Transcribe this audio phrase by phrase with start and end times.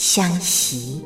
[0.00, 1.04] 相习。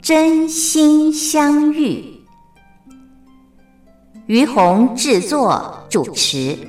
[0.00, 2.02] 真心相遇。
[4.24, 6.67] 于红制作主持。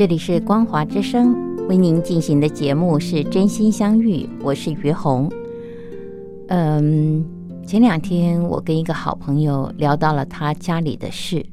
[0.00, 5.30] 这里是光华之声为您进行的节目是真心相遇，我是于红。
[6.48, 7.22] 嗯，
[7.66, 11.44] 前两天我跟一个好朋友聊到了他家里的事，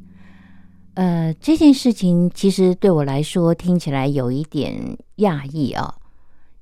[0.94, 5.96] 呃，这件事情其实对我来说听起来有一点讶异啊。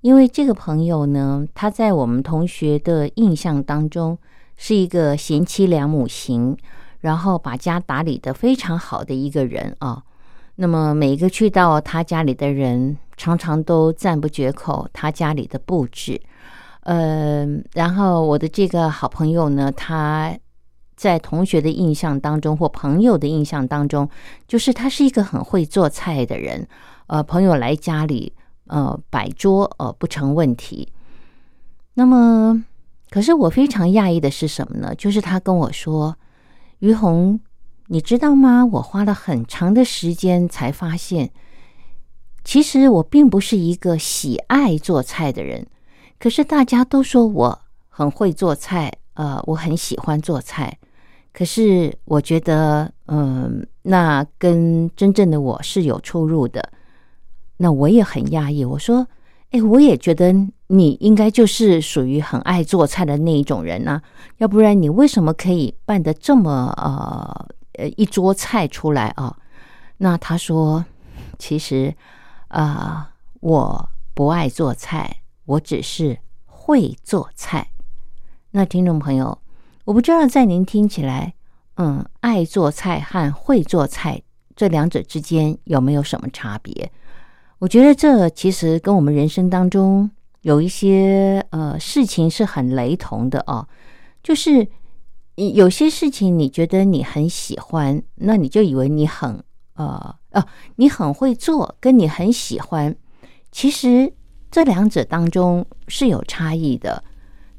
[0.02, 4.18] 因为这个朋友呢，他在我们同学的印象当中
[4.58, 6.58] 是一个贤妻良母型，
[7.02, 10.02] 然后把家打理的非常好的一个人啊。
[10.56, 16.22] 那么每一个去到他家里的人，常常都赞不绝口他家里的布置。
[16.82, 20.38] 呃，然后我的这个好朋友呢，他
[20.96, 24.10] 在同学的印象当中或朋友的印象当中，
[24.48, 26.68] 就是他是一个很会做菜的人。
[27.08, 28.34] 呃，朋友来家里。
[28.68, 30.92] 呃，摆桌呃不成问题。
[31.94, 32.66] 那么，
[33.12, 34.96] 可是我非常讶异的是什么呢？
[34.96, 36.18] 就是他跟我说
[36.82, 37.40] ：“于红，
[37.88, 38.66] 你知道吗？
[38.66, 41.30] 我花了很长的时间才发现，
[42.44, 45.68] 其实我并不是一个喜爱做菜的人。
[46.18, 47.60] 可是大家都说我
[47.90, 50.78] 很会做菜，呃，我很喜欢做菜。
[51.32, 56.72] 可是我觉得，嗯，那跟真正的我是有出入的。”
[57.58, 59.08] 那我也很讶异，我说
[59.52, 60.34] ：“哎，我也觉得
[60.68, 64.02] 你应该就是属于很爱做菜的那一种人呢，
[64.38, 67.48] 要不然你为什么可以办得这么呃
[67.78, 69.38] 呃一桌菜出来啊？”
[69.98, 70.86] 那他说
[71.40, 71.96] ：“其实
[72.50, 77.70] 啊，我不爱做菜，我只是会做菜。”
[78.52, 79.38] 那听众朋友，
[79.86, 81.34] 我不知道在您听起来，
[81.76, 84.22] 嗯，爱做菜和会做菜
[84.56, 86.92] 这两者之间有没有什么差别？
[87.60, 90.10] 我觉得这其实跟我们人生当中
[90.42, 93.68] 有一些呃事情是很雷同的哦，
[94.22, 94.68] 就是
[95.36, 99.44] 有些事情你觉得你很喜欢，那你就以为你很
[99.76, 100.46] 呃哦
[100.78, 102.96] 你很会做，跟你很喜欢，
[103.52, 104.14] 其实
[104.50, 107.04] 这两者当中是有差异的。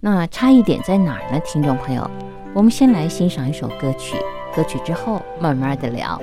[0.00, 1.40] 那差异点在哪儿呢？
[1.44, 2.08] 听众朋友，
[2.54, 4.16] 我们先来欣赏一首歌曲，
[4.54, 6.20] 歌曲之后慢慢的聊。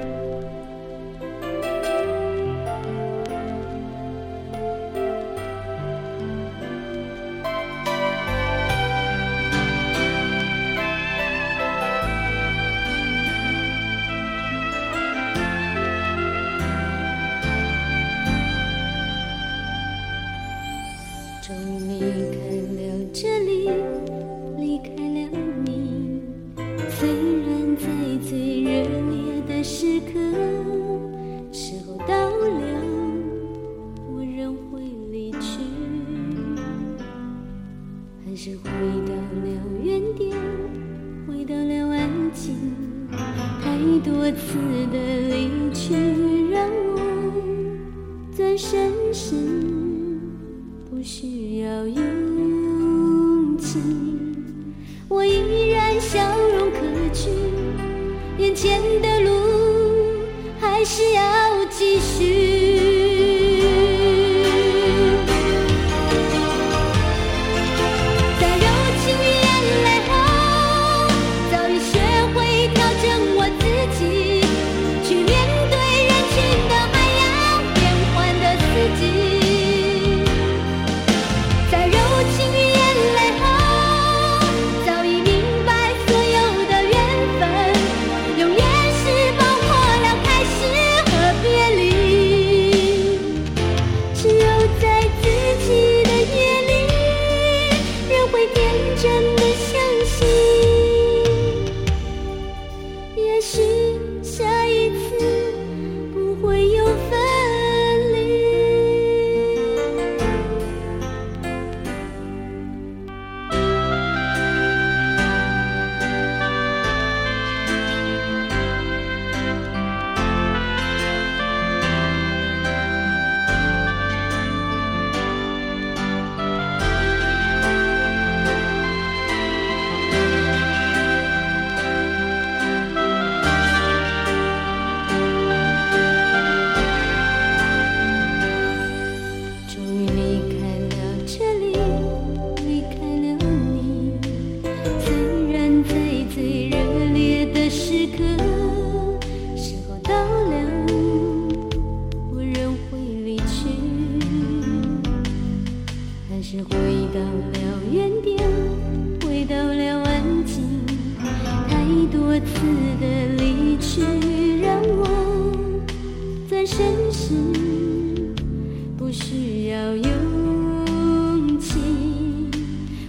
[169.26, 171.80] 需要勇气。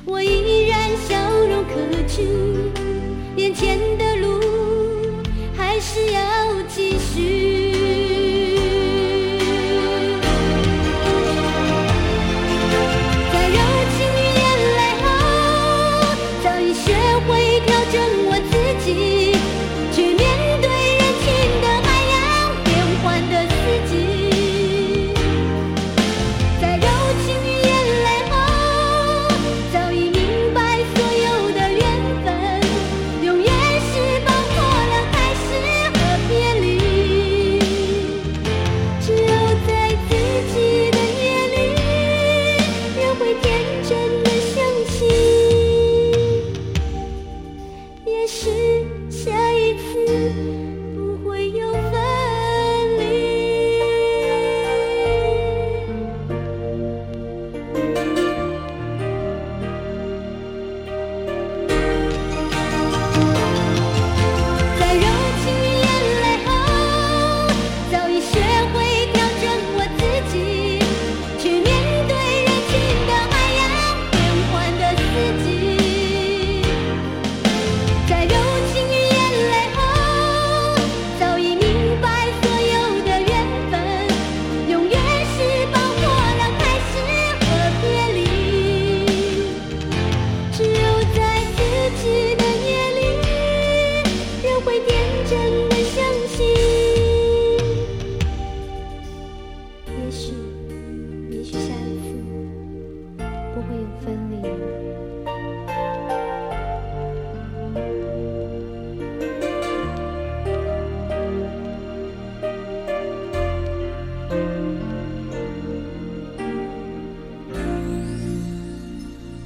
[0.05, 1.19] 我依然笑
[1.49, 1.75] 容可
[2.07, 2.23] 掬，
[3.37, 3.94] 眼前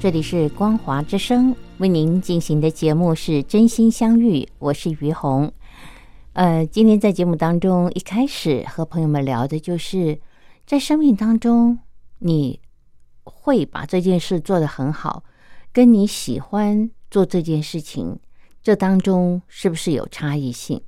[0.09, 5.53] 这里是光华之声，为您进行的节目是真心相遇，我是于红。
[6.33, 10.19] 呃，今天在节目当中，一开始和朋友们聊的就是，
[10.65, 11.77] 在生命当中，
[12.17, 12.59] 你
[13.23, 15.23] 会把这件事做得很好，
[15.71, 18.17] 跟你喜欢做这件事情，
[18.63, 20.81] 这当中是不是有差异性？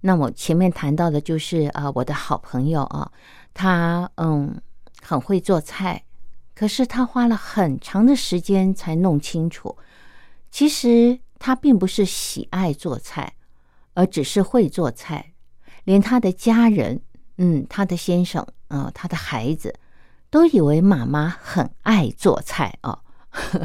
[0.00, 3.12] 那我前面谈到的就是啊、呃我的好朋友啊，
[3.54, 4.60] 他嗯
[5.02, 6.02] 很会做菜，
[6.56, 9.76] 可是他花了很长的时间才弄清楚，
[10.50, 13.34] 其实他并不是喜爱做菜，
[13.92, 15.34] 而只是会做菜。
[15.84, 17.02] 连他的家人，
[17.36, 19.78] 嗯，他的先生，呃，他的孩子，
[20.30, 23.00] 都以为妈妈很爱做菜啊。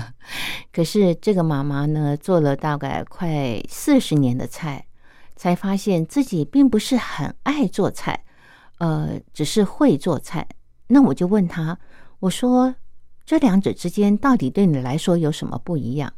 [0.73, 4.85] 可是这个妈妈呢，做了大概快四十年的菜，
[5.37, 8.25] 才发现自己并不是很爱做菜，
[8.79, 10.45] 呃，只是会做菜。
[10.87, 11.79] 那我就问他，
[12.21, 12.75] 我说
[13.25, 16.13] 这两者之间到底对你来说有什么不一样？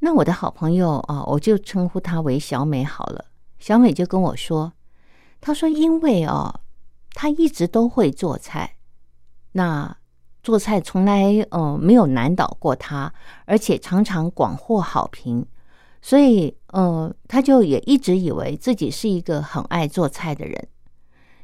[0.00, 3.26] 那我的好朋友啊，我就称呼她为小美好了。
[3.60, 4.72] 小美就跟我说，
[5.40, 6.62] 她说因为哦，
[7.12, 8.76] 她一直都会做菜，
[9.52, 9.96] 那
[10.42, 13.12] 做菜从来呃没有难倒过她，
[13.44, 15.46] 而且常常广获好评，
[16.02, 20.68] 所以呃，她就也一直以为自己是一个很爱做菜的人。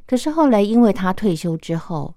[0.07, 2.17] 可是后来，因为她退休之后，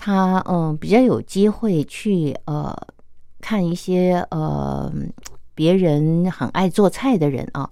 [0.00, 2.74] 他嗯、比较有机会去呃
[3.38, 4.90] 看一些呃
[5.54, 7.70] 别人很爱做菜的人啊，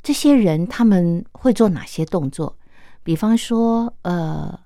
[0.00, 2.56] 这些人他们会做哪些动作？
[3.02, 4.56] 比方说呃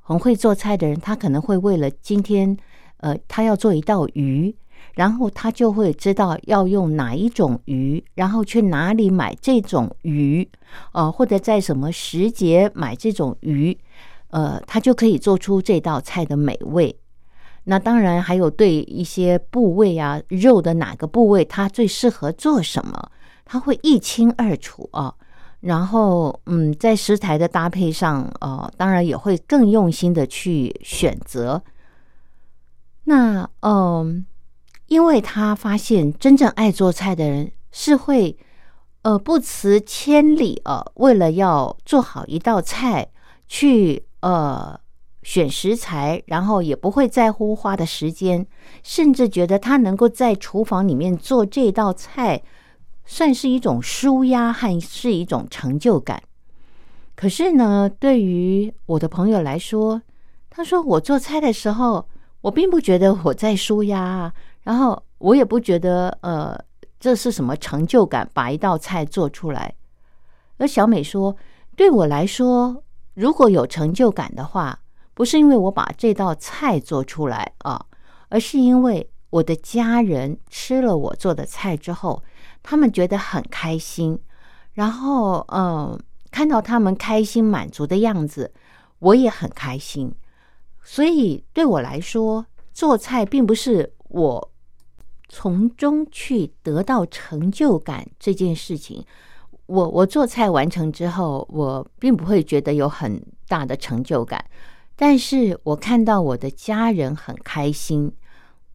[0.00, 2.56] 很会做菜的人，他可能会为了今天
[2.98, 4.54] 呃他要做一道鱼。
[4.94, 10.46] 然后他就会知道要用哪一种鱼，然后去哪里买这种鱼，
[10.92, 13.76] 呃，或者在什么时节买这种鱼，
[14.30, 16.96] 呃，他就可以做出这道菜的美味。
[17.64, 23.10] 那当然还有对一些部位啊，肉的哪个部位它最适合做什么，
[23.44, 25.14] 他会一清二楚啊。
[25.60, 31.62] 然后，嗯，在食材的搭配上，呃，当然也会更用心的去选择。
[33.04, 34.26] 那，嗯。
[34.86, 38.36] 因为他发现真正爱做菜的人是会，
[39.02, 43.08] 呃，不辞千里呃，为了要做好一道菜，
[43.46, 44.78] 去呃
[45.22, 48.46] 选食材，然后也不会在乎花的时间，
[48.82, 52.42] 甚至觉得他能够在厨房里面做这道菜，
[53.04, 56.22] 算是一种舒压和是一种成就感。
[57.14, 60.02] 可是呢，对于我的朋友来说，
[60.48, 62.06] 他说我做菜的时候。
[62.42, 66.58] 我并不觉得我在舒压啊，然后我也不觉得呃
[66.98, 69.74] 这是什么成就感，把一道菜做出来。
[70.56, 71.36] 而小美说，
[71.76, 72.82] 对我来说，
[73.14, 74.80] 如果有成就感的话，
[75.14, 77.86] 不是因为我把这道菜做出来啊，
[78.28, 82.22] 而是因为我的家人吃了我做的菜之后，
[82.62, 84.18] 他们觉得很开心，
[84.72, 86.00] 然后嗯，
[86.30, 88.52] 看到他们开心满足的样子，
[89.00, 90.14] 我也很开心。
[90.82, 94.52] 所以对我来说，做菜并不是我
[95.28, 99.04] 从中去得到成就感这件事情。
[99.70, 104.44] 我我做菜完成之后，我并不会觉得有很大的成就感，
[104.96, 108.12] 但是我看到我的家人很开心，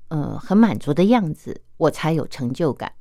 [0.07, 2.93] 呃，很满足的样子，我才有成就感。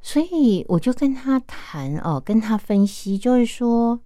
[0.00, 4.00] 所以我就跟他谈哦，跟他分析，就是说，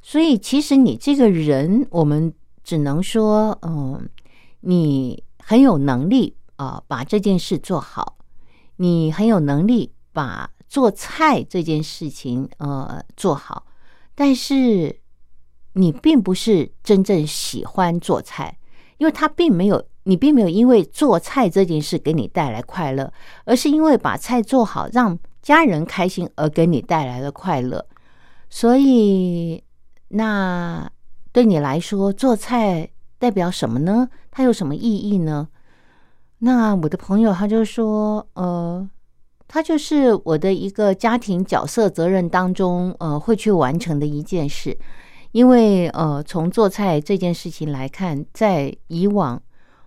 [0.00, 2.32] 所以其实你这个人，我们。
[2.64, 4.08] 只能说，嗯，
[4.60, 8.18] 你很有能力啊，把这件事做好。
[8.76, 13.66] 你很有能力把做菜这件事情呃做好，
[14.14, 14.98] 但是
[15.74, 18.56] 你并不是真正喜欢做菜，
[18.96, 23.12] 因为他并没有，你并没有因为做菜这件事给你带来快乐，
[23.44, 27.86] 而是因为把菜做好，让家人开心而给你带来了快乐。
[28.48, 29.62] 所以
[30.08, 30.90] 那。
[31.34, 34.06] 对你来说，做菜代表什么呢？
[34.30, 35.48] 它有什么意义呢？
[36.40, 38.86] 那我的朋友他就说，呃，
[39.54, 44.78] 它就是我的一个家庭角色责任当中，呃，会去完成的一件事。
[45.32, 49.42] 因为，呃，从做菜这件事情来看，在以往，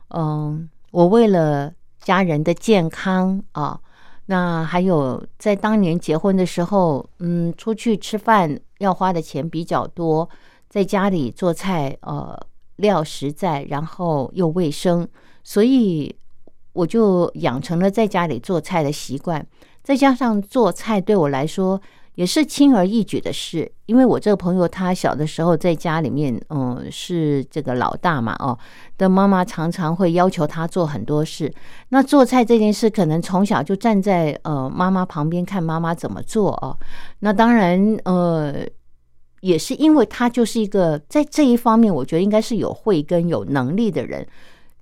[0.10, 3.80] 嗯，我为了家人的健康啊，
[4.28, 10.30] 那还有在当年结婚的时候，嗯，出去吃饭要花的钱比较多。
[10.70, 12.40] 在家里做菜，呃，
[12.76, 15.08] 料实在，然后又卫生，
[15.44, 16.16] 所以
[16.76, 19.44] 我就养成了在家里做菜的习惯。
[19.82, 21.80] 再加上做菜对我来说
[22.16, 28.58] 也是轻而易举的事，因为我这个朋友他小的时候在家里面，嗯，是这个老大嘛，哦，
[28.98, 31.52] 的妈妈常常会要求他做很多事。
[31.90, 36.78] 那做菜这件事，可能从小就站在呃妈妈旁边看妈妈怎么做哦。
[37.20, 38.66] 那当然，呃。
[39.42, 44.26] 也是因为他就是一个在这一方面，我觉得应该是有慧根、有能力的人。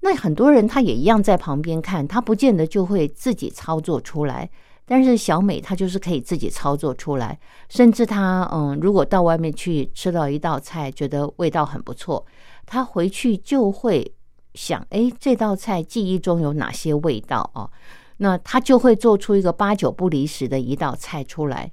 [0.04, 4.50] 那很多人他也一样在旁边看，他不见得就会自己操作出来。
[4.86, 12.26] 但是小美她就是可以自己操作出来，甚至她嗯，如果到外面去吃到一道菜，觉得味道很不错，
[12.66, 14.14] 她回去就会
[14.56, 17.70] 想：哎，这道菜记忆中有哪些味道啊？
[18.18, 21.72] 那她就会做出一个八九不离十的一道菜出来。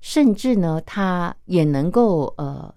[0.00, 2.72] 甚至呢，他也能够呃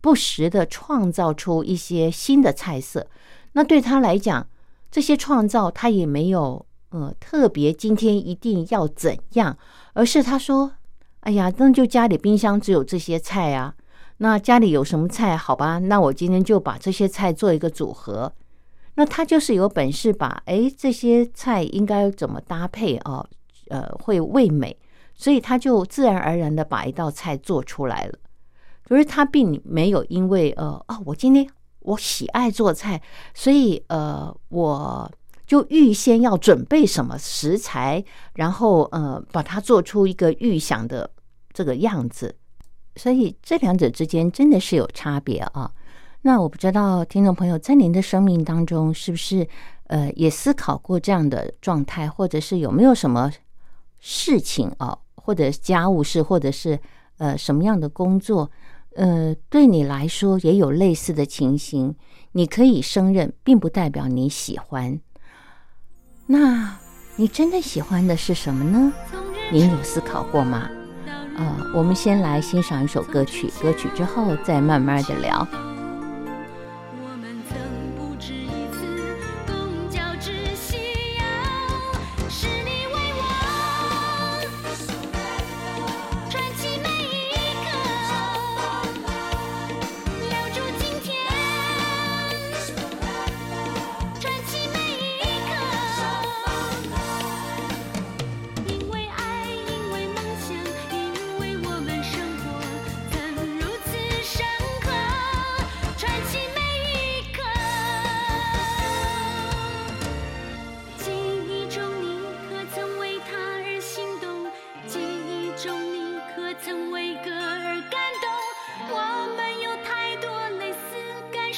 [0.00, 3.08] 不时的创造出一些新的菜色。
[3.56, 4.46] 那对他来讲，
[4.90, 9.56] 这些创造他也没有呃特别今天一定要怎样，
[9.94, 10.72] 而是他说
[11.20, 13.74] ：“哎呀，那就家里冰箱只有这些菜啊。
[14.18, 15.34] 那家里有什么菜？
[15.38, 18.30] 好吧，那我今天就把这些菜做一个组合。
[18.96, 23.26] 那他就是有本事把哎这些菜应该怎么搭配啊？
[23.70, 24.76] 呃，会味美。”
[25.18, 28.18] 所以他就自然而然的把一道菜做出来了，
[28.86, 31.48] 可是他并没有因为呃哦，我今天
[31.86, 33.00] 我喜爱做菜，
[33.32, 35.10] 所以呃我
[35.46, 41.08] 就预先要准备什么食材，然后呃把它做出一个预想的
[41.52, 42.34] 这个样子。
[42.96, 45.70] 所以这两者之间真的是有差别啊。
[46.22, 49.46] 那我不知道听众朋友在您的生命当中是不是
[49.86, 53.30] 呃也思考过这样的状态，或者是有没有什么
[54.00, 54.98] 事情啊？
[55.14, 56.78] 或者家务事，或者是
[57.18, 58.50] 呃什么样的工作，
[58.96, 61.94] 呃，对你来说也有类似的情形。
[62.32, 65.00] 你可以胜任，并不代表你喜欢。
[66.26, 66.78] 那
[67.16, 68.92] 你真的喜欢的是什么呢？
[69.52, 70.68] 您有思考过吗？
[71.36, 75.46] 呃，我们先来欣赏一首歌曲，歌曲之后再慢慢的聊。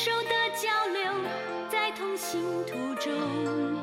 [0.00, 1.12] 手的交流
[1.68, 3.77] 在同行途中。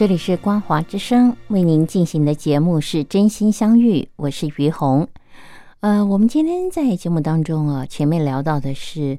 [0.00, 5.06] 这里是光华之声为您进行的节目是真心相遇，我是于红。
[5.80, 9.18] 呃，我们今天在节目当中啊，前面聊到的是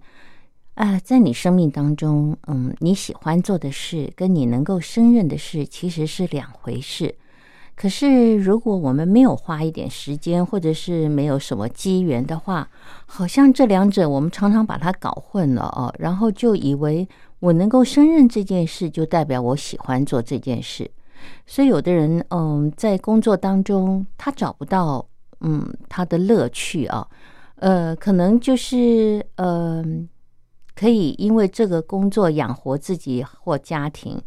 [0.73, 7.13] 啊、在你生命当中，嗯，你喜欢做的事跟你能够胜任的事其实是两回事。
[7.75, 12.67] 可是，如果我们没有花一点时间，或者是没有什么机缘的话，
[13.05, 17.07] 好像这两者我们常常把它搞混了哦，然后就以为
[17.41, 20.89] 我能够胜任这件事，就代表我喜欢做这件事。
[21.45, 25.05] 所以，有的人嗯，在工作当中他找不到
[25.41, 27.07] 嗯他的乐趣啊，
[27.55, 29.83] 呃，可能就是呃，
[30.75, 34.21] 可以因为这个工作养活自己或家庭，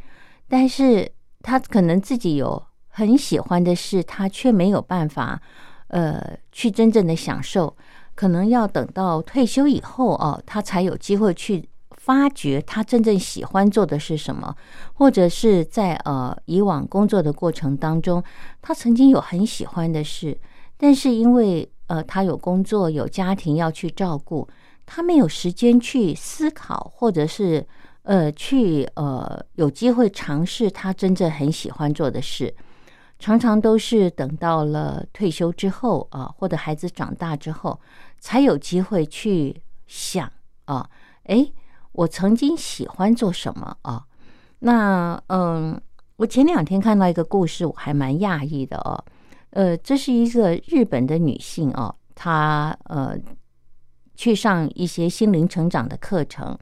[0.48, 5.40] 但是他可能自己有很喜欢的事，他却没有办法
[5.88, 7.76] 呃去真正的享受，
[8.14, 11.68] 可能要等到退休以后哦，他才有机会去
[12.04, 14.54] 发掘他真正喜欢做的是什么，
[14.92, 18.22] 或者是在呃以往工作的过程当中，
[18.60, 20.38] 他曾经有很喜欢的事，
[20.76, 24.46] 但是因为呃他有工作有家庭要去照顾，
[24.84, 27.66] 他没有时间去思考，或者是
[28.02, 32.54] 呃去呃有机会尝试他真正很喜欢做的事。
[33.18, 37.80] 常常都是等到了退休之后啊，或者孩子长大之后，
[38.18, 40.30] 才有机会去想
[40.66, 40.86] 啊，
[41.22, 41.50] 诶，
[41.94, 44.04] 我曾经喜欢做什么啊？
[44.60, 45.80] 那嗯，
[46.16, 49.04] 我前两天看到一个故事，我还蛮讶异的哦。
[49.50, 53.16] 呃，这是一个日本的女性哦，她呃
[54.14, 56.58] 去上一些心灵成长的课程，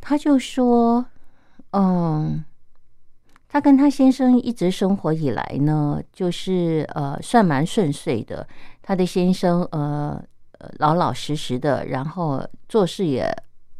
[0.00, 1.06] 她就说，
[1.70, 2.44] 嗯。
[3.48, 8.48] 她跟她先生一直生活以来呢，就是呃算蛮顺遂的。
[8.80, 10.24] 她的先生呃
[10.58, 13.30] 呃老老实实的，然后做事也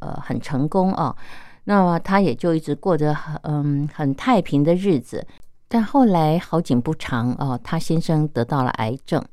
[0.03, 1.17] 呃很成功啊。
[1.65, 5.25] 那么他也就一直过着很嗯很太平的日子。
[5.69, 9.25] 但后来好景不长啊，他先生得到了癌症。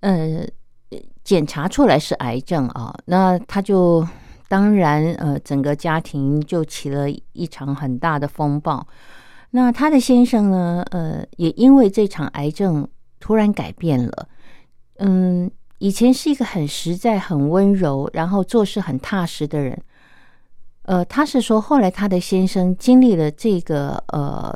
[0.00, 0.44] 呃，
[1.24, 4.06] 检查出来是癌症啊，那他就
[4.48, 8.86] 当然呃，整个家庭就起了一场很大的风暴。
[9.52, 12.86] 那他的先生呢，呃，也因为这场癌症
[13.18, 14.28] 突然改变了，
[14.98, 19.80] 嗯，以前是一个很实在、很温柔，然后做事很踏实的人。
[20.84, 24.52] 呃，他是说，后来他的先生经历了这个呃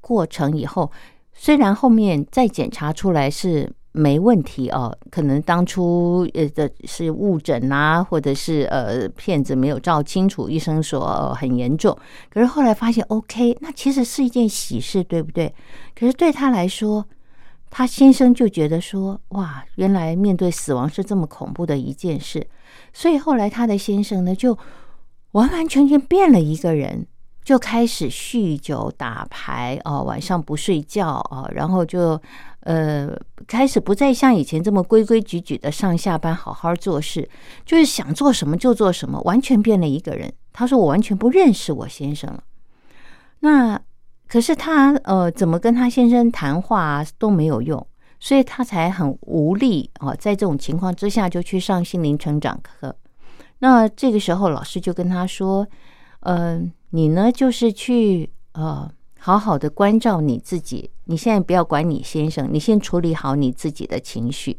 [0.00, 0.92] 过程以后，
[1.32, 11.96] 虽然后面再检查出来是没问题哦，可能当初呃的是误诊啊，或者是呃片子没有照清楚，医生说、呃很严重，
[12.28, 15.54] 可是后来发现 OK，那其实是一件喜事，对不对？
[15.98, 17.02] 可是对他来说，
[17.70, 22.46] 他先生就觉得说，哇，原来面对死亡是这么恐怖的一件事，
[22.92, 24.58] 所以后来他的先生呢就。
[25.32, 27.06] 完完全全变了一个人，
[27.44, 32.20] 就开始酗酒、打牌哦，晚上不睡觉哦，然后就
[32.60, 33.10] 呃
[33.46, 37.28] 开始不再像以前这么规规矩矩的上下班、好好做事，
[37.64, 40.32] 就是想做什么就做什么，完全变了一个人。
[40.52, 42.42] 他说：“我完全不认识我先生了。”
[43.40, 43.80] 那
[44.26, 47.86] 可是他呃怎么跟他先生谈话都没有用，
[48.18, 50.12] 所以他才很无力啊。
[50.14, 52.96] 在这种情况之下，就去上心灵成长课。
[53.60, 55.66] 那这个时候，老师就跟他说
[56.20, 60.90] ：“呃，你呢，就是去呃，好好的关照你自己。
[61.04, 64.58] 你现在不要管你先生，你先处理好你自己的情绪。”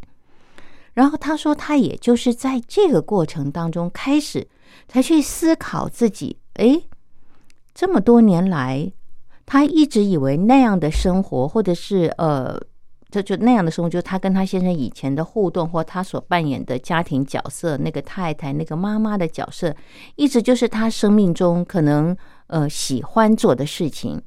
[0.93, 4.47] 然后他说，他也就是在这个过程当中开始
[4.87, 6.37] 才去思考自己。
[6.55, 6.83] 诶，
[7.73, 8.91] 这么多年来，
[9.45, 12.59] 他一直以为那样的生活，或者是呃。
[13.11, 19.75] 这就那样的生活，就是他跟他先生以前的互动，或他所扮演的家庭角色，那个太太、那个妈妈的角色，
[20.15, 22.15] 一直就是他生命中可能
[22.47, 24.21] 呃喜欢做的事情。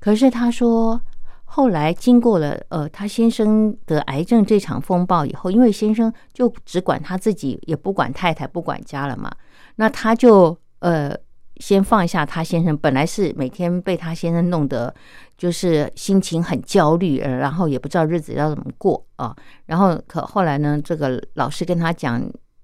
[0.00, 1.00] 可是他说，
[1.44, 9.30] 后来经过了呃他先生得癌症这场风暴以后，因为先生就只管他自己，也不管太太，不管家了嘛，
[9.76, 11.14] 那他就呃。
[11.58, 14.94] 先放下他先生，本来是每天被他先生弄得
[15.38, 19.34] 就是心情很焦虑，然后也不知道日子要怎么过啊。
[19.66, 22.22] 然后可后来呢，这个老师跟他讲，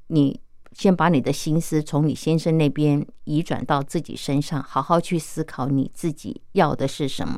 [0.08, 0.38] 你
[0.72, 7.36] 先把你的心思从你先生那边移转到自己身上，好好去思考你自己要的是什么。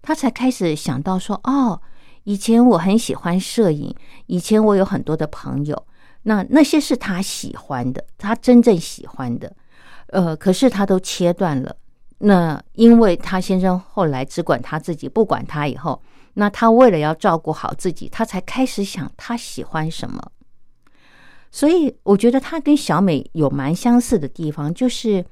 [0.00, 1.80] 他才开始想到说，哦，
[2.22, 3.94] 以前我很喜欢摄影，
[4.26, 5.86] 以前我有很多的朋友，
[6.22, 9.52] 那那些是他喜欢的，他真正喜欢的。
[10.08, 11.76] 呃，可是他都切断了。
[12.20, 16.02] 那因为他先生后来只管他自己，不管他以后，
[16.34, 20.20] 那他为了要照顾好自己，他才开始想他喜欢什么。
[21.52, 25.24] 所以我觉得他跟小美有蛮相似的地方，就是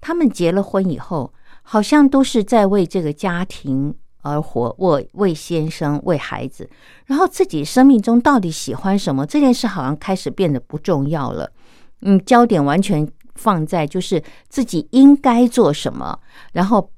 [0.00, 6.68] 他们结了婚以后，好像都是在为这个家庭而活，为为先生、为孩子，
[7.06, 11.50] 然后自己生命中到底喜欢什么这件事，好像开始变得不重要了。
[12.02, 13.08] 嗯，焦点完全。
[13.34, 16.18] 放在就是自己应该做什么，
[16.52, 16.90] 然后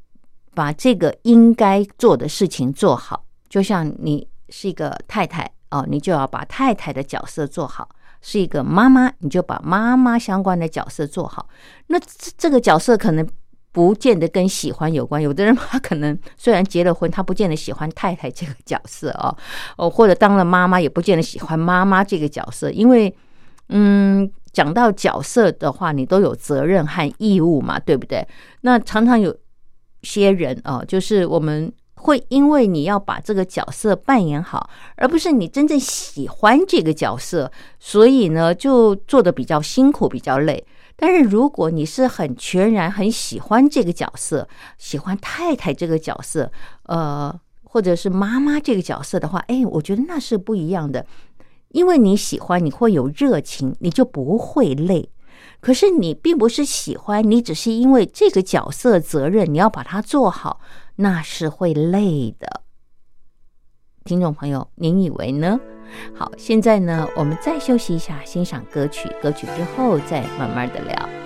[0.55, 3.25] 把这个应该做的事情做好。
[3.49, 7.85] 就像你是一个太太哦，你就要把太太的角色做好；
[8.21, 11.49] 是一个妈妈，你就把妈妈相关的角色做好。
[11.87, 13.27] 那这这个角色可能
[13.73, 15.23] 不见得跟喜欢有关。
[15.23, 19.37] 有的人他可能虽然结了婚，他不见得喜欢太太这个角色哦，
[19.77, 23.17] 哦，或者当了妈妈也不见得喜欢妈妈这个角色，因为
[23.69, 24.31] 嗯。
[24.57, 28.27] 讲到角色的话，你都有责任和义务嘛，对不对？
[28.63, 29.37] 那常常有
[30.01, 40.67] 些人哦，就是我们会因为你要把这个角色扮演好，而不是你真正喜欢这个角色，所以呢就做的比较辛苦、比较累。
[40.97, 46.51] 但是如果你是很全然很喜欢这个角色，喜欢太太这个角色，
[46.85, 51.05] 呃，或者是妈妈这个角色的话，哎，我觉得那是不一样的。
[51.69, 55.11] 因为你喜欢，你会有热情，你就不会累。
[55.61, 60.61] 可是你并不是喜欢，你只是因为这个角色责任，你要把它做好，
[60.97, 62.63] 那是会累的。
[64.05, 65.59] 听众朋友，您以为呢？
[66.15, 71.26] 好，现在呢，我们再休息一下，欣赏歌曲，歌曲之后再慢慢的聊。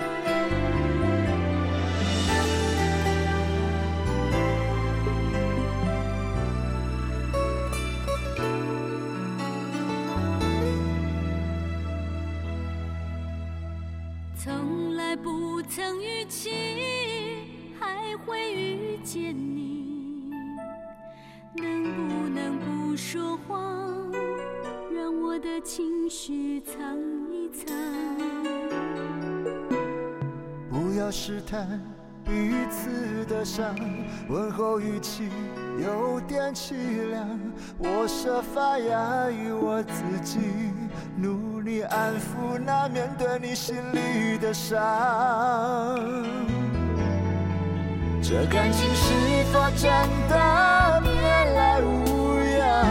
[19.13, 20.31] 见你，
[21.57, 23.59] 能不能不说话，
[24.95, 26.97] 让我的情绪藏
[27.29, 27.67] 一藏？
[30.71, 31.81] 不要试探
[32.25, 33.75] 彼此的伤，
[34.29, 35.29] 问候语气
[35.83, 37.29] 有点凄凉。
[37.79, 40.39] 我设法压抑我自己。
[41.17, 44.79] 努力安抚那面对你心里的伤。
[48.31, 49.13] 这感情是
[49.53, 49.91] 否真
[50.29, 52.87] 的别来无恙？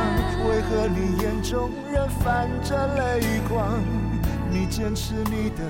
[0.49, 3.81] 为何你眼中仍泛着泪光？
[4.51, 5.63] 你坚持你的，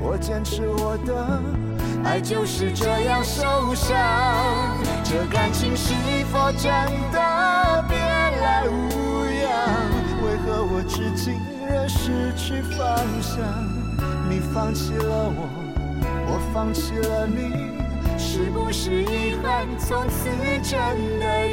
[0.00, 1.42] 我坚持我的，
[2.02, 3.94] 爱就是这样受伤。
[5.04, 5.92] 这感情是
[6.32, 6.72] 否真
[7.12, 9.68] 的别来无恙？
[10.24, 13.44] 为何我至今仍失去方向？
[14.30, 15.46] 你放弃了我，
[16.26, 17.77] 我放弃了你。
[18.18, 20.28] 是不是遗憾，从此
[20.62, 21.46] 真的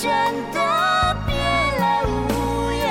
[0.00, 0.08] 真
[0.50, 0.58] 的
[1.26, 1.34] 别
[1.78, 2.08] 来无
[2.72, 2.88] 恙？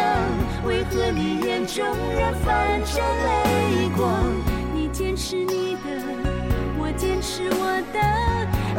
[0.64, 4.14] 为何你眼中仍泛着泪光？
[4.76, 5.90] 你坚持你的。
[6.78, 8.00] 我坚持我的，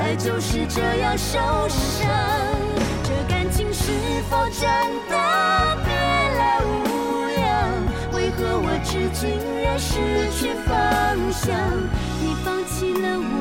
[0.00, 2.08] 爱就是这样受伤。
[3.02, 3.90] 这感情是
[4.30, 4.62] 否真
[5.08, 5.14] 的
[5.84, 5.90] 别
[6.38, 7.42] 来无恙？
[8.12, 10.72] 为何我至今仍失去方
[11.32, 11.50] 向？
[12.22, 13.34] 你放弃了我，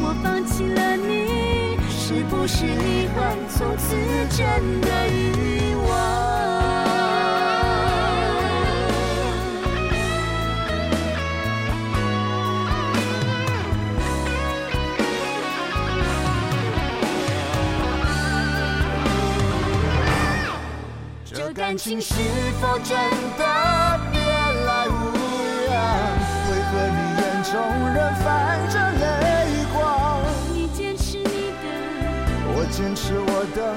[0.00, 1.07] 我放弃了你，
[2.08, 3.94] 是不是遗憾，从此
[4.30, 5.92] 真的遗忘？
[21.26, 22.14] 这感情是
[22.58, 22.96] 否真
[23.36, 23.44] 的
[32.78, 33.74] 坚持我的，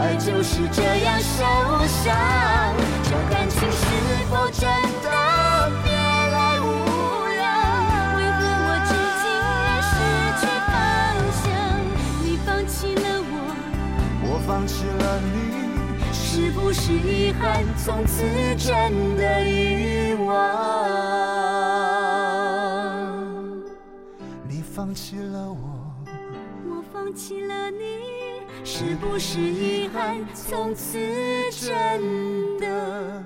[0.00, 1.44] 爱就是这样受
[1.84, 2.16] 伤。
[3.02, 3.84] 这感情是
[4.30, 4.64] 否真
[5.02, 5.10] 的
[5.84, 6.64] 别来无
[7.36, 7.44] 恙？
[8.16, 9.28] 为何我至今
[9.60, 9.92] 仍失
[10.40, 10.72] 去方
[11.44, 11.52] 向？
[12.24, 13.36] 你放弃了我，
[14.22, 15.36] 我放弃了你，
[16.14, 18.24] 是不是遗憾，从此
[18.56, 18.72] 真
[19.18, 20.32] 的遗忘？
[24.48, 25.58] 你放弃了我，
[26.66, 28.13] 我放弃了你，
[28.66, 30.98] 是不是遗憾，从此
[31.50, 33.22] 真的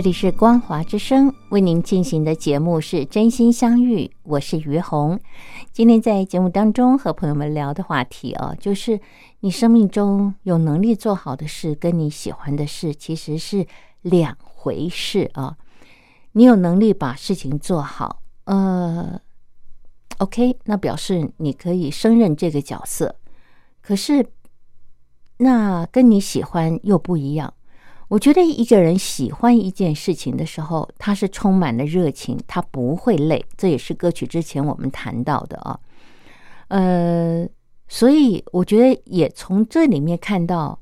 [0.00, 5.20] 这里是光华之声为您进行的节目是真心相遇，我是于红。
[5.72, 8.98] 今天在节目当中和朋友们聊的话题啊，就是
[9.40, 13.66] 你生命中有能力做好的事，跟你喜欢的事其实是
[14.00, 15.58] 两回事啊。
[16.32, 19.20] 你有能力把事情做好，呃
[20.16, 23.16] ，OK，那表示你可以胜任这个角色。
[23.82, 24.26] 可是，
[25.36, 27.52] 那跟你喜欢又不一样。
[28.10, 33.44] 我觉得一个人喜欢一件事情的时候，他是充满了热情，他不会累。
[33.56, 35.78] 这也是歌曲之前我们谈到的啊。
[36.66, 37.46] 呃，
[37.86, 40.76] 所以我觉得也从这里面看到，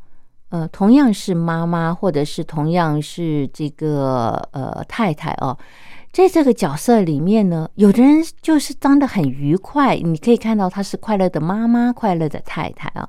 [0.48, 5.54] 呃，同样是妈妈，或者是同样是这个呃太太哦，
[6.18, 13.08] 在这个角色里面呢，有的人就是当的很愉快，你可以看到她是快乐的妈妈，快乐的太太啊。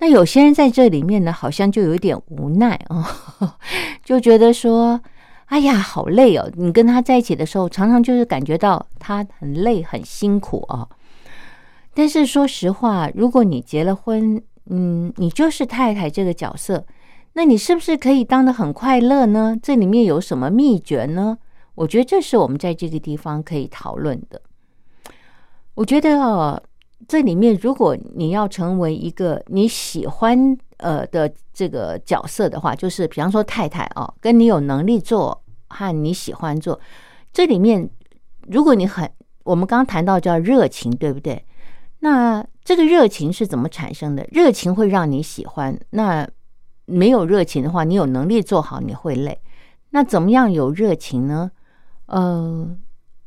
[0.00, 3.02] 那有些人在这里面呢，好像就有点无奈啊、
[3.38, 3.54] 哦，
[4.04, 5.00] 就觉得说，
[5.46, 6.52] 哎呀，好累哦。
[6.54, 10.88] 你跟他在一起的时候，常常就是感觉到他很累、很辛苦啊、哦。
[11.94, 16.84] 但是说实话，如果你结了婚，嗯，你就是太太这个角色，
[17.32, 19.56] 那你是不是可以当的很快乐呢？
[19.62, 21.38] 这里面有什么秘诀呢？
[21.74, 24.40] 我觉得这是我们在这个地方可以讨论的。
[25.74, 26.62] 我觉得哦，
[27.08, 36.78] 这里面如果你要成为一个你喜欢呃的这个角色的话，就是比方说太太哦，跟你有能力做和你喜欢做，
[37.32, 37.88] 这里面
[38.48, 39.10] 如果你很
[39.44, 41.44] 我们刚刚谈到叫热情，对不对？
[42.00, 44.26] 那这个热情是怎么产生的？
[44.30, 45.78] 热情会让你喜欢。
[45.90, 46.28] 那
[46.84, 49.40] 没有热情的话，你有能力做好，你会累。
[49.90, 51.50] 那怎么样有热情呢？
[52.10, 52.76] 呃，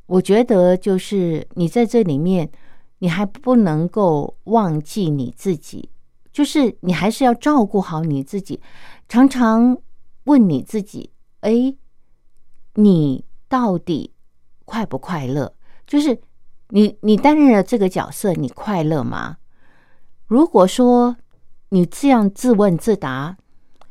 [0.06, 2.52] 我觉得就是你在这里面，
[3.00, 5.89] 你还不能够忘记你自己，
[6.32, 8.62] 就是你还是要照顾好你自己。
[9.08, 9.78] 常常
[10.26, 11.76] 问你自己：哎，
[12.76, 14.13] 你到底
[14.65, 15.54] 快不快乐？
[15.88, 16.19] 就是
[16.69, 19.38] 你你担任了这个角色，你快乐吗？
[20.28, 21.15] 如果说
[21.69, 23.38] 你这样自问自答，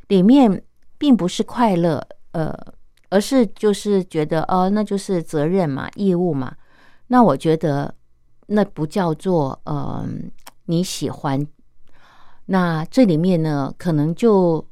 [0.07, 0.63] 里面
[0.97, 2.55] 并不是快乐，呃，
[3.13, 6.55] 而是就是觉得哦，那就是责任嘛，义务嘛。
[7.07, 7.93] 那我觉得
[8.47, 10.03] 那不叫做呃
[10.65, 11.45] 你喜欢。
[12.47, 14.65] 那这里面呢，可能就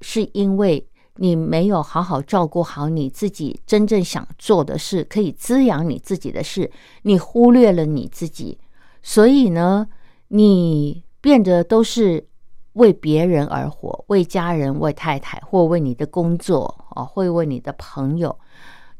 [0.00, 0.88] 是因为。
[1.18, 6.70] 你没有好好照顾好你自己真正想做的事，可以滋养你自己的事，
[7.04, 8.58] 你忽略了你自己，
[9.02, 9.88] 所以呢，
[10.28, 12.28] 你变得都是
[12.74, 18.36] 为别人而活，为家人、为太太，或为你的工作啊，会问你的朋友，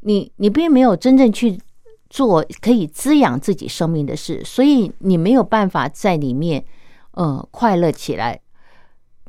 [0.01, 1.59] 你你并没有真正去
[2.09, 6.63] 做可以滋养自己生命的事，所以你没有办法在里面，
[7.11, 8.39] 呃，快乐起来。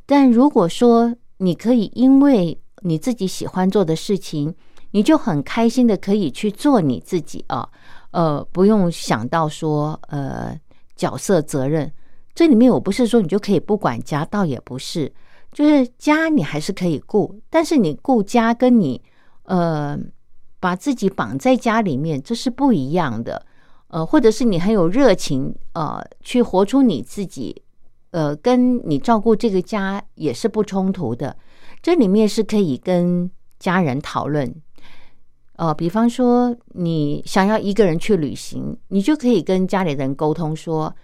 [0.07, 4.55] 但如果说你可以因为你自己喜欢做的事情，
[4.93, 7.69] 你就很开心的可以去做你自己啊，
[8.13, 10.59] 呃，不用想到说呃
[10.95, 11.93] 角色责任。
[12.35, 15.13] 这里面我不是说你就可以不管家，倒也不是，
[15.59, 19.03] 就是家你还是可以顾，但是你顾家跟你
[19.43, 19.99] 呃
[20.61, 23.45] 把自己绑在家里面，这是不一样的。
[23.89, 27.61] 呃，或者是你很有热情，呃，去活出你自己，
[28.13, 31.37] 呃，跟你照顾这个家也是不冲突的。
[31.83, 34.55] 这里面是可以跟家人讨论，
[35.57, 40.95] 呃，比方说你想要一个人去旅行，你就可以跟家里人沟通说，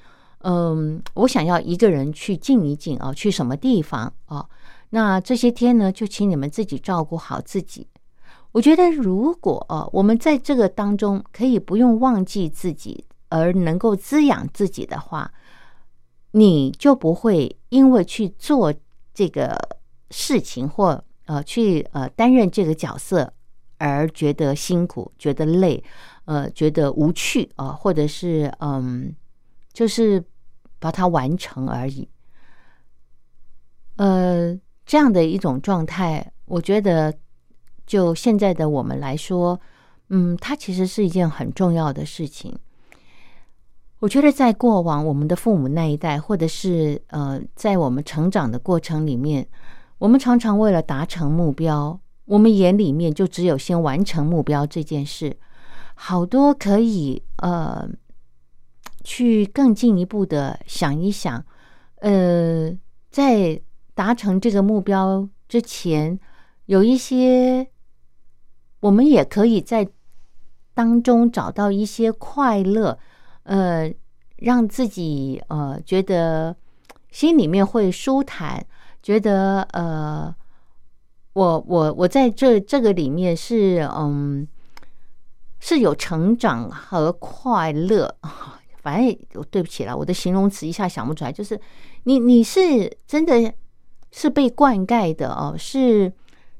[0.44, 4.48] 嗯，我想要一个人去静一静啊，去什么地方啊？
[4.90, 7.86] 那这些天呢，就请你们自己照顾好自己。
[8.52, 15.32] 我觉得，如果啊，我们在这个当中可以不用忘记自己，而能够滋养自己的话，
[16.32, 18.72] 你就不会因为去做
[19.12, 19.58] 这个。
[20.10, 23.32] 事情或呃去呃担任这个角色
[23.78, 25.82] 而觉得辛苦、觉得累、
[26.26, 29.12] 呃觉得无趣啊，或者是嗯，
[29.72, 30.22] 就是
[30.84, 32.06] 把它完成而已。
[33.96, 37.14] 呃，这样的一种状态，我觉得
[37.86, 39.58] 就现在的我们来说，
[40.10, 42.54] 嗯，它其实是一件很重要的事情。
[44.00, 49.48] 我觉得在过往我们的父母那一代，或者是呃在我们成长的过程里面。
[49.96, 55.34] 我们常常为了达成目标，我们眼里面就只有先完成目标这件事，
[55.94, 57.88] 好多可以呃
[59.04, 61.44] 去更进一步的想一想，
[61.96, 62.76] 呃，
[63.10, 63.60] 在
[63.94, 66.18] 达成这个目标之前，
[66.66, 67.68] 有一些
[68.80, 69.88] 我们也可以在
[70.74, 72.98] 当中找到一些快乐，
[73.44, 73.92] 呃，
[74.38, 76.56] 让自己呃觉得
[77.12, 78.66] 心里面会舒坦。
[79.02, 80.34] 觉得呃，
[81.34, 84.48] 我我我在这这个里面是嗯
[85.60, 88.16] 是有成长和快乐，
[88.84, 91.32] 反正对不起了，我的形容词一下想不出来。
[91.32, 91.60] 就是
[92.04, 93.52] 你你是真的
[94.12, 96.12] 是被灌溉的哦，是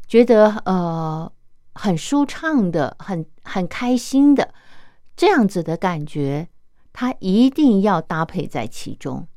[0.08, 1.30] 觉得呃
[1.74, 4.52] 很舒畅的，很很开心的
[5.14, 6.48] 这样子的感觉，
[6.92, 9.28] 它一定要搭配在其中，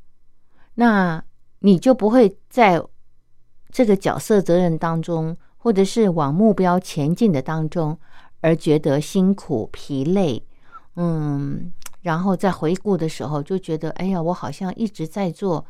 [0.74, 1.22] 那
[1.60, 2.82] 你就不会在。
[3.70, 7.98] 这个角色责任当中，或者是往目标前进的当中，
[8.40, 10.42] 而觉得辛苦疲累，
[10.96, 11.70] 嗯，
[12.08, 15.64] 然后在回顾的时候就觉得，哎呀，我好像一直在做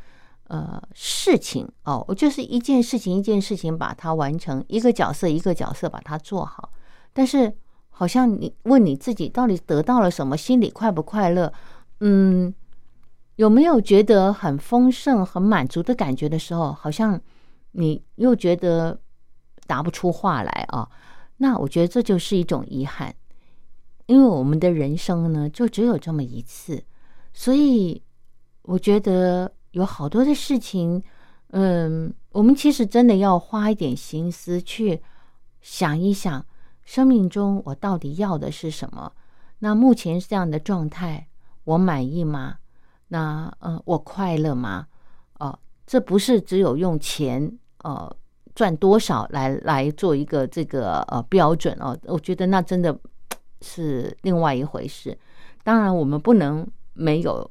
[0.45, 6.71] 呃事情哦，我就是一件事情一件事情把它完成，一个角色一个角色把它做好，
[7.13, 7.53] 但是
[7.91, 11.53] 好像你问你自己到底得到了什么，心里快不快乐？
[12.01, 12.55] 嗯，
[13.37, 17.21] 有没有觉得很丰盛、很满足的感觉的时候，好像。
[17.73, 18.99] 你又觉得
[19.67, 20.89] 答不出话来啊？
[21.37, 23.15] 那我觉得这就是一种遗憾，
[24.09, 26.83] 因为我们的人生呢，就只有这么一次，
[27.33, 28.03] 所以
[28.63, 31.03] 我觉得有好多的事情，
[31.51, 35.03] 嗯，我们其实真的要花一点心思去
[35.61, 36.45] 想一想，
[36.85, 39.13] 生命中我到底要的是什么？
[39.59, 41.29] 那目前这样的状态，
[41.65, 42.57] 我满意吗？
[43.09, 44.87] 那嗯，我快乐吗？
[45.39, 47.59] 哦，这不是只有用钱。
[47.85, 48.17] 呃，
[48.57, 51.97] 赚多少来来做一个这个呃标准哦？
[52.07, 52.99] 我觉得那真的
[53.61, 55.17] 是另外一回事。
[55.63, 57.51] 当然，我们不能没有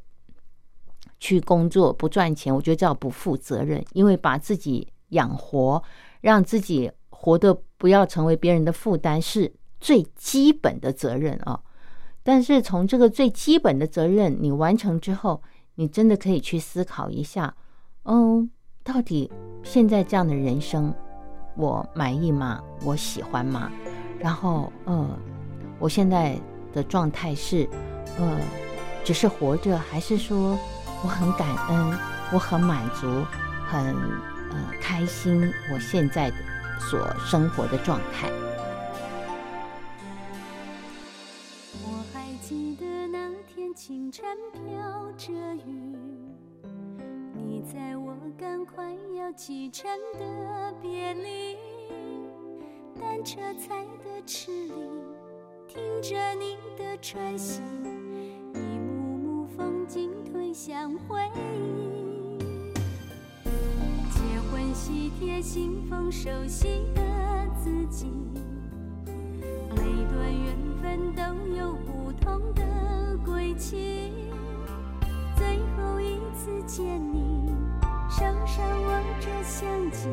[1.19, 5.81] 去工作不赚钱，我觉得叫不负责任，因为把自己养活，
[6.21, 11.59] 让自己活得不要成为别人的负担，是最基本的责任啊。
[12.23, 15.41] 但是从这个最基本的责任你完成之后，
[15.75, 17.55] 你真的可以去思考一下，
[18.03, 18.49] 嗯，
[18.83, 19.31] 到底
[19.63, 20.93] 现在这样的人生
[21.55, 22.63] 我满意吗？
[22.83, 23.71] 我喜欢吗？
[24.19, 25.17] 然后，嗯，
[25.79, 26.39] 我现在
[26.73, 27.67] 的状态是，
[28.17, 28.39] 呃，
[29.03, 30.57] 只是活着，还是说
[31.03, 31.97] 我很感恩，
[32.33, 33.07] 我很满足，
[33.67, 33.95] 很
[34.51, 36.31] 呃开心，我现在
[36.79, 38.29] 所生活的状态。
[41.83, 45.31] 我还记得那天清晨飘着
[45.65, 45.95] 雨，
[47.33, 48.83] 你在我赶快
[49.15, 51.55] 要启程的别离，
[52.99, 54.73] 单车踩的池里，
[56.01, 57.61] 着你的喘息，
[58.53, 62.37] 一幕幕风景推向回忆。
[64.11, 64.19] 结
[64.51, 67.01] 婚喜帖信封熟悉的
[67.63, 68.11] 字迹。
[69.75, 69.81] 每
[70.11, 71.21] 段缘分都
[71.55, 74.11] 有不同的轨迹。
[75.35, 77.51] 最后一次见你，
[78.09, 80.09] 手上握着相机，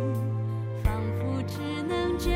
[0.83, 2.31] 仿佛只能这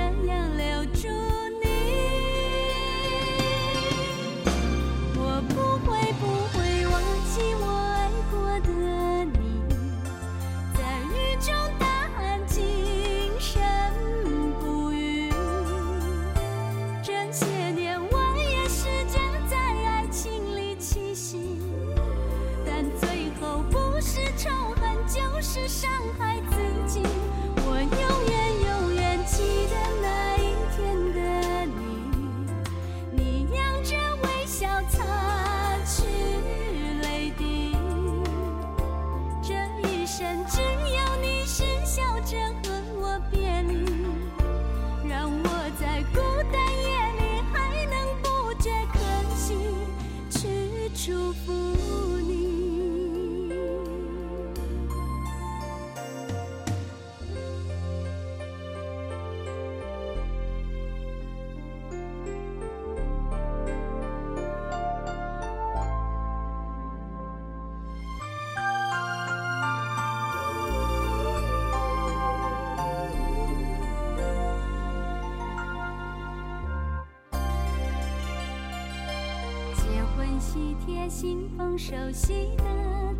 [80.50, 82.64] 喜帖信封熟悉的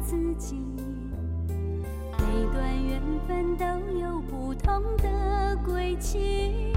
[0.03, 0.57] 字迹，
[2.17, 2.25] 每
[2.55, 3.67] 段缘分都
[3.99, 6.73] 有不同的轨迹。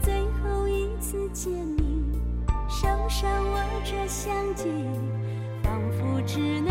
[0.00, 2.18] 最后一次见你，
[2.66, 4.70] 手上握着相机，
[5.62, 6.61] 仿佛只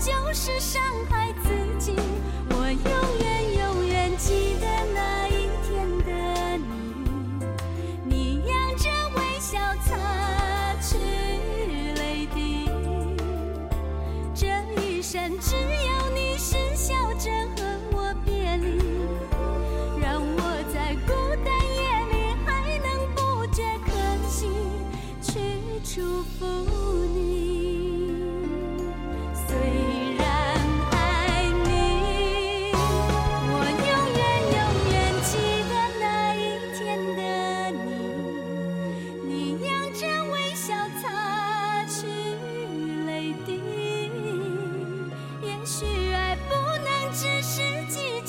[0.00, 0.80] 就是伤
[1.10, 1.29] 害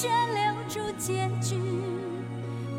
[0.01, 1.55] 却留住结局。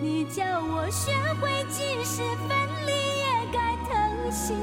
[0.00, 4.54] 你叫我学会，即使分离也该疼惜，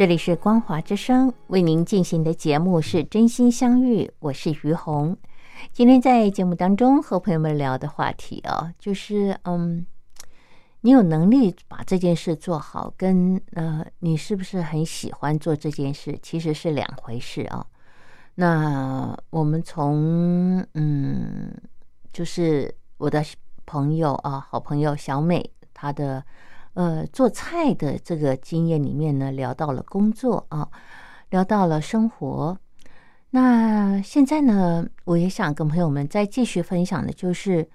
[0.00, 5.14] 这里是光华之声为您进行的节目是真心相遇，我是于红。
[5.74, 9.84] 今天在节目当中和朋友们聊的话题啊，就是嗯，
[10.80, 17.66] 你有能力把这件事做好，跟呃，你是不是很喜欢做这件事，其实是两回事啊。
[18.36, 21.52] 那我们从嗯，
[22.10, 23.22] 就是我的
[23.66, 26.24] 朋友啊，好朋友小美，她的
[26.80, 30.66] 呃做菜的这个经验里面呢，聊到了工作啊，
[31.28, 32.56] 聊到了生活。
[33.32, 37.68] 那现在呢，我也想跟朋友们再继续分享的，就是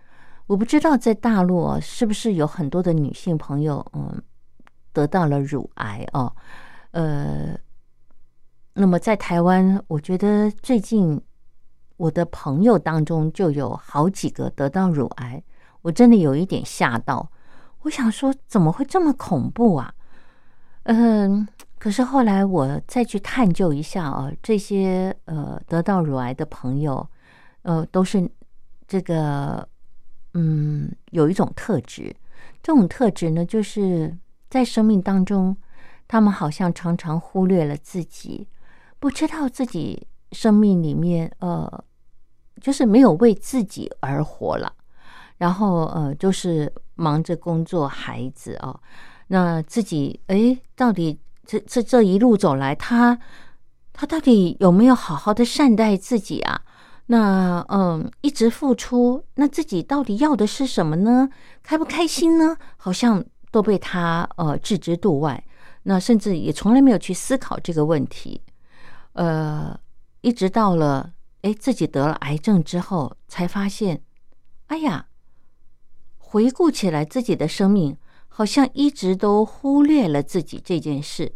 [0.48, 4.20] 我不知道在大陆啊，是不是有很多的女性朋友，嗯，
[4.92, 6.36] 得到了乳癌哦，
[6.92, 7.56] 呃，
[8.74, 11.22] 那么在台湾，我觉得最近
[11.98, 15.44] 我的朋友当中就有好几个得到乳癌，
[15.84, 17.32] 我真的有一点吓到，
[17.86, 19.94] 我想说怎么会这么恐怖啊？
[20.84, 21.48] 嗯。
[21.78, 27.08] 可是后来我再去探究一下啊，这些呃得到乳癌的朋友，
[27.62, 28.28] 呃都是
[28.88, 29.68] 这个
[30.34, 32.16] 嗯有一种特质，
[32.64, 34.18] 这种特质呢，就是
[34.50, 35.56] 在生命当中，
[36.08, 38.48] 他们好像常常忽略了自己，
[38.98, 41.84] 不知道自己生命里面呃
[42.60, 44.74] 就是没有为自己而活了，
[45.38, 48.80] 然后呃就是忙着工作、孩子哦，
[49.28, 51.20] 那自己哎到底。
[51.48, 53.20] 这这这一路走来，他
[53.94, 56.60] 他到底有没有好好的善待自己啊？
[57.06, 61.30] 那嗯，一直付出，那自己到底要的是什么呢？
[61.62, 62.58] 开不开心呢？
[62.78, 65.44] 好像都被他呃置之度外。
[65.84, 68.42] 那甚至也从来没有去思考这个问题。
[69.14, 69.80] 呃，
[70.22, 71.14] 一直到了
[71.44, 74.02] 哎自己得了癌症之后，才发现，
[74.66, 75.06] 哎呀，
[76.36, 77.96] 回顾起来自己的生命。
[78.28, 81.32] 好像一直都忽略了自己这件事，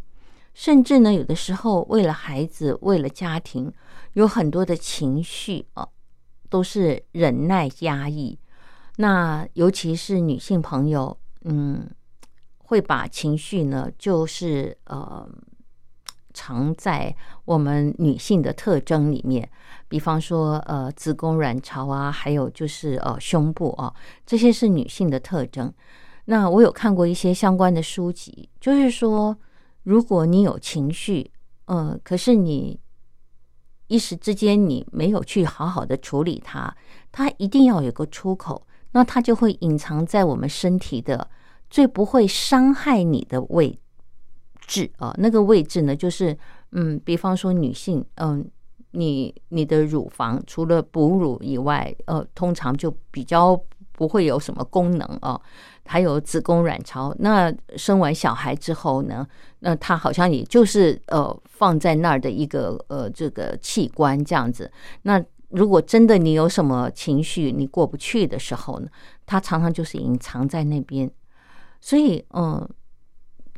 [0.53, 3.71] 甚至呢，有的时候为了孩子，为了家庭，
[4.11, 5.87] 有很多的情绪啊，
[6.49, 8.37] 都是忍耐压抑。
[8.97, 11.89] 那尤其是女性朋友，嗯，
[12.57, 15.25] 会把情绪呢，就是呃，
[16.33, 19.49] 藏在我们女性的特征里面，
[19.89, 23.93] 比方说呃，子宫卵巢啊，还有就是呃，胸部啊，
[24.25, 25.73] 这些是女性的特征。
[26.25, 29.35] 那我有看过一些相关的书籍，就是说，
[29.83, 31.31] 如果你有情绪，
[31.65, 32.79] 呃，可是你
[33.87, 36.73] 一时之间你没有去好好的处理它，
[37.11, 41.27] 它一定要有个出口，那它就会隐藏在我们身体的
[41.67, 43.79] 最不会伤害你的位
[44.67, 45.15] 置啊。
[45.17, 46.37] 那个位置呢，就是
[46.73, 48.47] 嗯，比方说女性，嗯，
[48.91, 53.59] 你你的乳房除了哺乳以外，呃，通常就比较
[53.91, 55.39] 不会有什么功能啊。
[55.85, 59.27] 还有子宫卵巢，那生完小孩之后呢？
[59.61, 64.71] 那它好像也就是呃放在那儿的一个呃这个器官这样子。
[65.01, 65.19] 那
[65.49, 68.87] 如果真的你有什么情绪你过不去的时候呢，
[69.25, 71.09] 它常常就是隐藏在那边。
[71.81, 72.69] 所以嗯，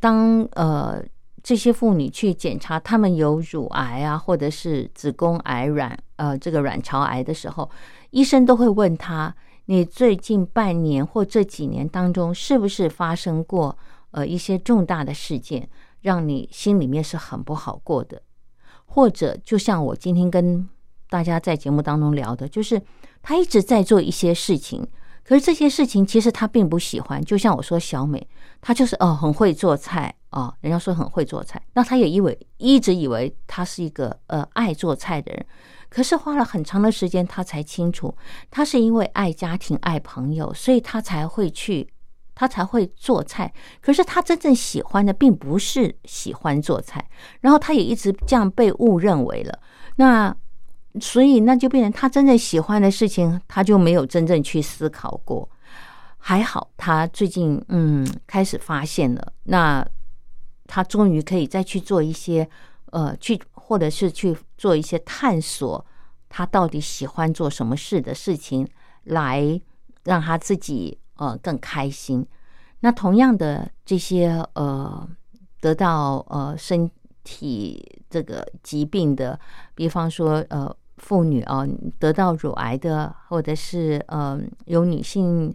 [0.00, 1.04] 当呃
[1.42, 7.68] 这些妇女去检查她们有乳癌啊，或者是子宫癌卵呃这个卵巢癌的时候，
[8.10, 9.34] 医生都会问她。
[9.66, 13.78] 你最近半年或这几年当中，是不是发生过
[14.10, 15.68] 呃一些重大的事件，
[16.00, 18.20] 让你心里面是很不好过的？
[18.84, 20.68] 或者就像我今天跟
[21.08, 22.82] 大家在节目当中聊的，就是
[23.22, 24.84] 他一直在做一些事情，
[25.32, 27.24] 可是这些事情其实他并不喜欢。
[27.24, 28.28] 就像我说小美，
[28.60, 35.46] 她就是哦很会做菜哦，人家说很会做菜，那他也以为一直以为他是一个呃爱做菜的人。
[35.88, 38.14] 可是花了很长的时间，他才清楚，
[38.50, 41.88] 他是因为爱家庭、爱朋友，所以他才会去，
[42.34, 43.50] 他才会做菜。
[43.80, 47.08] 可是他真正喜欢的，并不是喜欢做菜，
[47.40, 49.58] 然后他也一直这样被误认为了。
[49.96, 50.36] 那
[51.00, 55.48] 所以那就变成他真正喜欢的事情，他就没有真正去思考过。
[56.18, 59.86] 还好他最近嗯开始发现了，那
[60.66, 62.48] 他终于可以再去做一些
[62.86, 63.40] 呃去。
[63.64, 65.82] 或者是去做一些探索，
[66.28, 68.68] 他到底喜欢做什么事的事情，
[69.04, 69.58] 来
[70.02, 72.26] 让他自己呃更开心。
[72.80, 75.08] 那同样的这些呃
[75.60, 76.90] 得到呃身
[77.24, 79.38] 体这个疾病的，
[79.74, 85.54] 比方说呃妇女啊得到乳癌的，或者是呃有女性。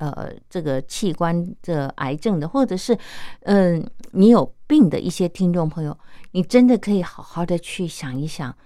[0.00, 2.96] 呃，这个器官的癌症的，或者是
[3.40, 5.98] 嗯，你有病的一些听众朋友，
[6.30, 8.56] 你真的可以好好的去想一想，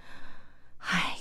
[0.77, 1.17] 唉，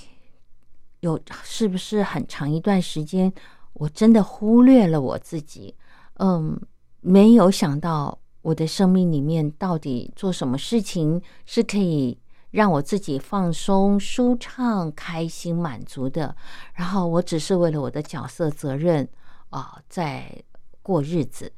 [1.01, 3.33] 有是不是很长一段时间，
[3.73, 5.75] 我真的忽略了我自己，
[6.19, 6.61] 嗯，
[7.01, 12.19] 没有想到我的生命里面到底做什么事情是可以
[12.53, 16.36] 让我自己放松、舒畅、开心、满足的。
[16.74, 19.09] 然后我只是为了我的角色责任
[19.50, 20.42] 啊、在
[20.80, 21.53] 过日子。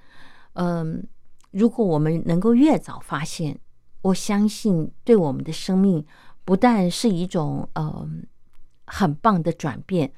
[0.54, 1.06] 嗯，
[1.50, 3.58] 如果我们能够越早发现，
[4.02, 6.04] 我相信对我们的生命
[6.44, 8.08] 不但是一种呃
[8.86, 10.12] 很棒的转变，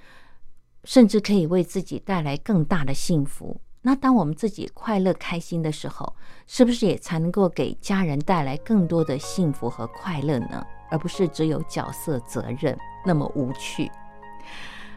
[0.85, 3.61] 甚至可以为自己带来更大的幸福。
[3.87, 6.13] 那当我们自己快乐开心的时候，
[6.49, 10.67] 是不是也才能够给家人带来更多的幸福和快乐呢？
[10.91, 13.89] 而不是只有角色责任那么无趣。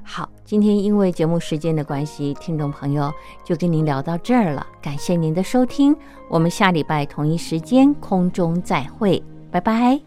[0.02, 3.14] 好，今天因为节目时间的关系，听众朋友
[3.44, 4.66] 就跟您聊到这儿了。
[4.82, 5.96] 感谢您的收听，
[6.28, 9.22] 我们下礼拜同一时间空中再会，
[9.52, 10.02] 拜拜。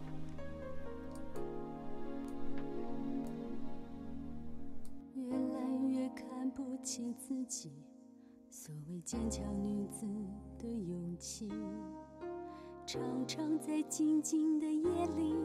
[9.13, 10.07] 坚强女子
[10.59, 11.53] 的勇气，
[12.87, 15.37] 常常在静静的夜里，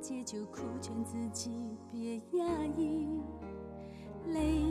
[0.00, 3.08] 借酒苦劝自己别压抑，
[4.28, 4.62] 泪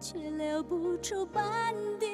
[0.00, 2.06] 却流不出半滴，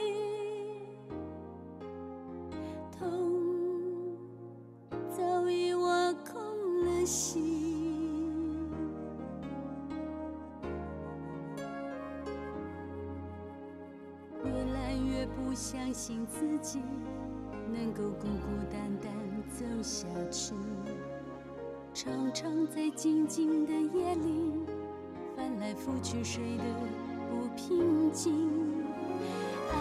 [15.74, 16.80] 相信自己
[17.72, 19.12] 能够孤孤单单
[19.48, 20.54] 走下去，
[21.92, 24.52] 常常在静静的夜里
[25.36, 26.64] 翻来覆去睡得
[27.28, 28.48] 不平静，
[29.72, 29.76] 爱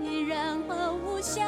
[0.00, 1.42] 依然毫无消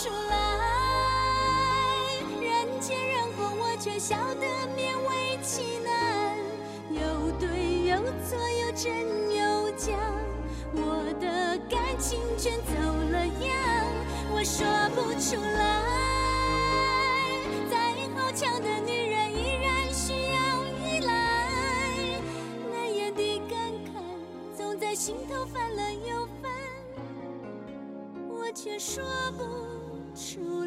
[0.00, 0.32] 出来，
[2.40, 4.46] 人前人后我却笑得
[4.76, 5.90] 勉为其难，
[6.88, 7.00] 有
[7.40, 8.86] 对有错，有真
[9.34, 9.92] 有假，
[10.72, 12.70] 我的感情全走
[13.10, 13.50] 了样。
[14.30, 15.58] 我说不出来，
[17.68, 17.74] 再
[18.14, 20.38] 好强的女人依然需要
[20.78, 21.10] 依赖，
[22.70, 23.98] 难言的感慨
[24.56, 26.52] 总在心头翻了又翻。
[28.28, 29.02] 我却说
[29.36, 29.42] 不
[30.18, 30.57] 出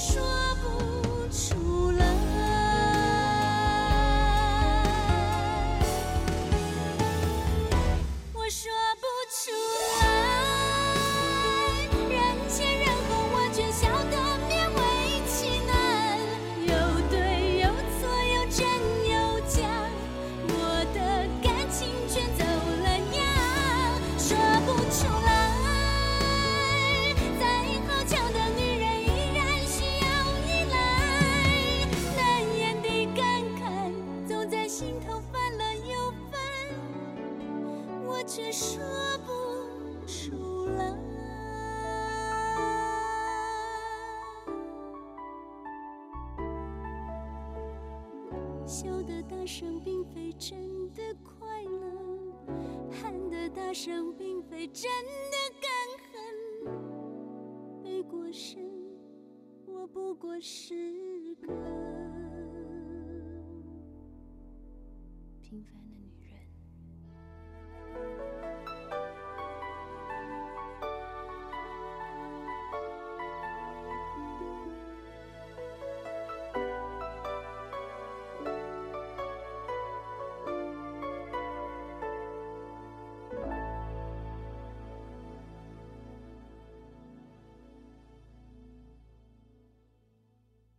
[0.00, 0.39] 说